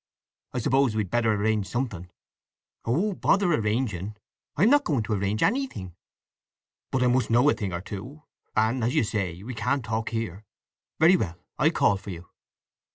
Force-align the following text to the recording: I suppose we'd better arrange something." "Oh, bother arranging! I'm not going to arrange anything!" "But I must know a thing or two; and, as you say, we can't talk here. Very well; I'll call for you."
I 0.53 0.57
suppose 0.57 0.95
we'd 0.95 1.11
better 1.11 1.31
arrange 1.31 1.67
something." 1.67 2.09
"Oh, 2.85 3.13
bother 3.13 3.53
arranging! 3.53 4.15
I'm 4.55 4.71
not 4.71 4.83
going 4.83 5.03
to 5.03 5.13
arrange 5.13 5.43
anything!" 5.43 5.93
"But 6.89 7.03
I 7.03 7.07
must 7.07 7.29
know 7.29 7.47
a 7.51 7.53
thing 7.53 7.71
or 7.71 7.81
two; 7.81 8.23
and, 8.55 8.83
as 8.83 8.95
you 8.95 9.03
say, 9.03 9.43
we 9.43 9.53
can't 9.53 9.85
talk 9.85 10.09
here. 10.09 10.43
Very 10.99 11.17
well; 11.17 11.37
I'll 11.59 11.69
call 11.69 11.97
for 11.97 12.09
you." 12.09 12.27